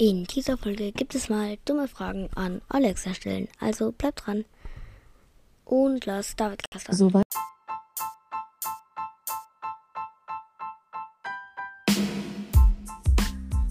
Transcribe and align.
In 0.00 0.24
dieser 0.24 0.56
Folge 0.56 0.92
gibt 0.92 1.14
es 1.14 1.28
mal 1.28 1.58
dumme 1.66 1.86
Fragen 1.86 2.30
an 2.34 2.62
Alexa 2.70 3.12
stellen. 3.12 3.48
Also 3.58 3.92
bleibt 3.92 4.24
dran 4.24 4.46
und 5.66 6.06
lass 6.06 6.34
David 6.36 6.62
Kaster. 6.70 6.94
Soweit. 6.94 7.22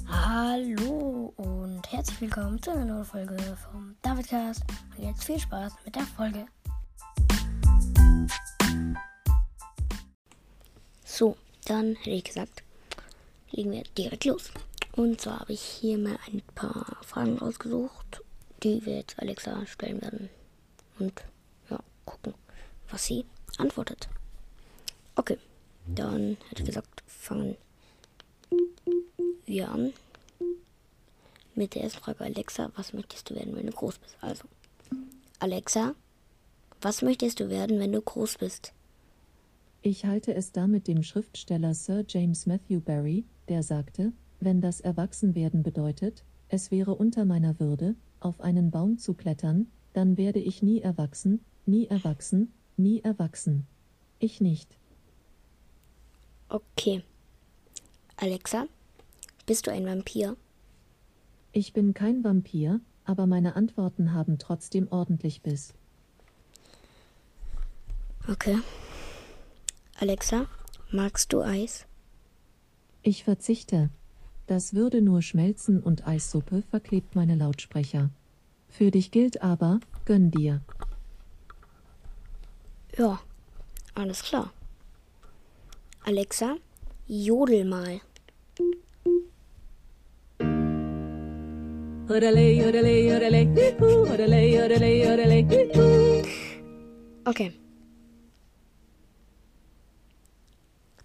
Hallo 0.07 1.34
und 1.36 1.82
herzlich 1.92 2.21
willkommen 2.21 2.61
zu 2.61 2.73
einer 2.73 2.86
neuen 2.86 3.05
Folge 3.05 3.57
vom 3.64 3.96
David 4.04 4.27
Cast. 4.27 4.61
Und 4.96 5.05
jetzt 5.05 5.23
viel 5.23 5.39
Spaß 5.39 5.73
mit 5.84 5.96
der 5.96 6.04
Folge. 6.04 6.46
So, 11.04 11.36
dann 11.66 11.96
hätte 11.96 12.11
ich 12.11 12.23
gesagt, 12.23 12.61
legen 13.50 13.71
wir 13.71 13.82
direkt 13.98 14.25
los. 14.25 14.52
Und 14.94 15.21
zwar 15.21 15.40
habe 15.40 15.54
ich 15.54 15.62
hier 15.62 15.98
mal 15.98 16.18
ein 16.28 16.42
paar 16.55 16.98
Fragen 17.02 17.38
rausgesucht, 17.38 18.22
die 18.63 18.86
wir 18.86 18.98
jetzt 18.98 19.20
Alexa 19.20 19.66
stellen 19.66 20.02
werden. 20.02 20.30
Und 20.98 21.23
ja, 21.70 21.80
gucken, 22.05 22.34
was 22.90 23.05
sie 23.05 23.26
antwortet. 23.58 24.10
Okay, 25.16 25.38
dann 25.88 26.38
hätte 26.49 26.62
ich 26.62 26.68
gesagt, 26.68 27.04
fangen 27.08 27.55
wir 29.46 29.70
an 29.70 29.94
mit 31.55 31.76
der 31.76 31.84
ersten 31.84 31.99
Frage. 31.99 32.24
Alexa, 32.24 32.71
was 32.76 32.94
möchtest 32.94 33.30
du 33.30 33.35
werden, 33.35 33.55
wenn 33.55 33.68
du 33.68 33.74
groß 33.74 33.98
bist? 33.99 34.18
Also, 34.21 34.44
Alexa, 35.40 35.94
was 36.82 37.02
möchtest 37.02 37.40
du 37.40 37.49
werden, 37.49 37.80
wenn 37.80 37.91
du 37.91 38.02
groß 38.02 38.38
bist? 38.38 38.74
Ich 39.82 40.05
halte 40.05 40.34
es 40.34 40.52
da 40.52 40.68
mit 40.68 40.88
dem 40.88 41.04
Schriftsteller 41.04 41.74
Sir 41.74 42.04
James 42.08 42.46
Matthew 42.46 42.82
Barry, 42.82 43.26
der 43.48 43.63
sagte, 43.63 44.13
wenn 44.39 44.61
das 44.61 44.79
Erwachsenwerden 44.79 45.63
bedeutet, 45.63 46.23
es 46.48 46.71
wäre 46.71 46.95
unter 46.95 47.25
meiner 47.25 47.59
Würde, 47.59 47.95
auf 48.20 48.41
einen 48.41 48.71
Baum 48.71 48.98
zu 48.98 49.13
klettern, 49.13 49.68
dann 49.93 50.18
werde 50.18 50.40
ich 50.40 50.63
nie 50.63 50.81
erwachsen, 50.81 51.41
nie 51.65 51.87
erwachsen, 51.87 52.51
nie 52.77 53.01
erwachsen. 53.01 53.68
Ich 54.20 54.41
nicht. 54.41 54.77
Okay. 56.49 57.04
Alexa, 58.18 58.65
bist 59.46 59.68
du 59.68 59.71
ein 59.71 59.85
Vampir? 59.85 60.35
Ich 61.51 61.74
bin 61.74 61.93
kein 61.93 62.24
Vampir, 62.24 62.81
aber 63.05 63.27
meine 63.27 63.55
Antworten 63.55 64.13
haben 64.13 64.38
trotzdem 64.38 64.88
ordentlich 64.91 65.41
Biss. 65.41 65.74
Okay. 68.28 68.57
Alexa, 70.00 70.47
magst 70.91 71.34
du 71.34 71.41
Eis? 71.41 71.85
Ich 73.01 73.24
verzichte. 73.24 73.90
Das 74.50 74.74
würde 74.74 75.00
nur 75.00 75.22
schmelzen 75.22 75.80
und 75.80 76.08
Eissuppe 76.08 76.64
verklebt 76.72 77.14
meine 77.14 77.36
Lautsprecher. 77.36 78.09
Für 78.68 78.90
dich 78.90 79.12
gilt 79.12 79.44
aber, 79.44 79.80
gönn 80.06 80.31
dir. 80.31 80.62
Ja, 82.97 83.20
alles 83.94 84.24
klar. 84.24 84.52
Alexa, 86.03 86.56
jodel 87.06 87.64
mal. 87.64 88.02
Okay. 97.25 97.53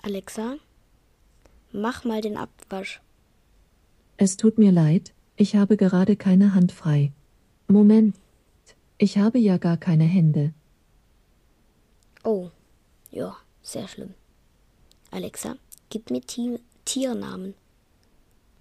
Alexa, 0.00 0.56
mach 1.72 2.05
mal 2.05 2.22
den 2.22 2.39
Abwasch. 2.39 3.03
Es 4.16 4.36
tut 4.36 4.58
mir 4.58 4.70
leid, 4.70 5.12
ich 5.36 5.56
habe 5.56 5.76
gerade 5.76 6.16
keine 6.16 6.54
Hand 6.54 6.72
frei. 6.72 7.12
Moment. 7.66 8.16
Ich 8.98 9.18
habe 9.18 9.38
ja 9.38 9.58
gar 9.58 9.76
keine 9.76 10.04
Hände. 10.04 10.54
Oh, 12.22 12.50
ja, 13.10 13.36
sehr 13.62 13.88
schlimm. 13.88 14.14
Alexa, 15.10 15.56
gib 15.91 16.10
mir 16.10 16.20
Ti 16.20 16.60
Tiernamen. 16.84 17.54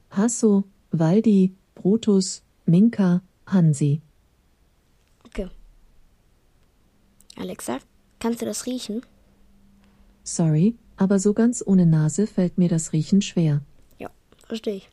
Hasso, 0.10 0.64
Waldi, 0.92 1.54
Brutus, 1.76 2.42
Minka, 2.66 3.22
Hansi. 3.46 4.02
Okay. 5.26 5.50
Alexa, 7.36 7.80
kannst 8.20 8.42
du 8.42 8.46
das 8.46 8.66
riechen? 8.66 9.02
Sorry, 10.24 10.76
aber 10.98 11.20
so 11.20 11.34
ganz 11.34 11.64
ohne 11.66 11.86
Nase 11.86 12.28
fällt 12.28 12.58
mir 12.58 12.70
das 12.70 12.94
Riechen 12.94 13.22
schwer. 13.22 13.62
Ja, 14.00 14.10
verstehe 14.48 14.76
ich. 14.76 14.90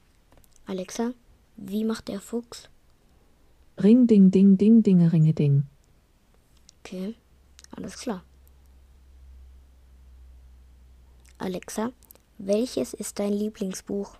Alexa, 0.70 1.14
wie 1.56 1.82
macht 1.82 2.06
der 2.06 2.20
Fuchs? 2.20 2.69
Ring 3.76 4.06
ding 4.06 4.31
ding 4.31 4.56
ding 4.56 4.84
dinge 4.84 5.12
ringe 5.12 5.32
ding. 5.34 5.64
Okay, 6.78 7.16
alles 7.72 7.98
klar. 7.98 8.22
Alexa, 11.38 11.91
welches 12.38 12.94
ist 12.94 13.19
dein 13.19 13.32
Lieblingsbuch? 13.32 14.16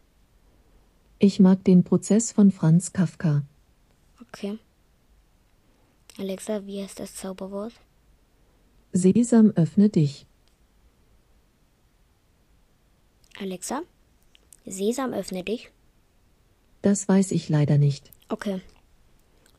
Ich 1.20 1.38
mag 1.38 1.62
den 1.62 1.84
Prozess 1.84 2.32
von 2.32 2.50
Franz 2.50 2.92
Kafka. 2.92 3.44
Okay. 4.20 4.58
Alexa, 6.18 6.66
wie 6.66 6.82
heißt 6.82 6.98
das 6.98 7.14
Zauberwort? 7.14 7.74
Sesam, 8.92 9.52
öffne 9.54 9.88
dich. 9.88 10.26
Alexa, 13.38 13.82
Sesam, 14.66 15.12
öffne 15.12 15.44
dich. 15.44 15.70
Das 16.82 17.08
weiß 17.08 17.32
ich 17.32 17.48
leider 17.48 17.78
nicht. 17.78 18.10
Okay. 18.28 18.60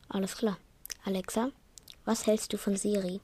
Alles 0.08 0.36
klar. 0.36 0.58
Alexa, 1.04 1.50
was 2.04 2.26
hältst 2.26 2.52
du 2.52 2.58
von 2.58 2.76
Siri? 2.76 3.20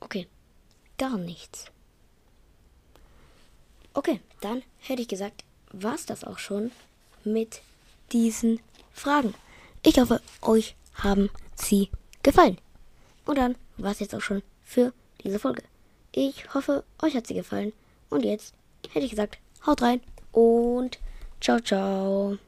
Okay. 0.00 0.26
Gar 0.98 1.18
nichts. 1.18 1.66
Okay, 3.92 4.20
dann 4.40 4.62
hätte 4.78 5.02
ich 5.02 5.08
gesagt, 5.08 5.44
war's 5.72 6.06
das 6.06 6.24
auch 6.24 6.38
schon 6.38 6.70
mit 7.24 7.60
diesen 8.12 8.60
Fragen. 8.92 9.34
Ich 9.82 9.98
hoffe, 9.98 10.20
euch 10.42 10.76
haben 10.94 11.30
sie 11.54 11.90
gefallen. 12.22 12.58
Und 13.24 13.38
dann 13.38 13.56
war's 13.76 14.00
jetzt 14.00 14.14
auch 14.14 14.20
schon 14.20 14.42
für 14.64 14.92
diese 15.22 15.38
Folge. 15.38 15.62
Ich 16.12 16.54
hoffe, 16.54 16.84
euch 17.02 17.14
hat 17.14 17.26
sie 17.26 17.34
gefallen. 17.34 17.72
Und 18.10 18.24
jetzt 18.24 18.54
hätte 18.92 19.04
ich 19.04 19.10
gesagt, 19.10 19.38
haut 19.66 19.82
rein 19.82 20.00
und 20.32 20.98
ciao, 21.40 21.60
ciao. 21.60 22.38